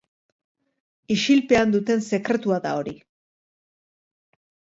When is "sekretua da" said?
2.07-2.73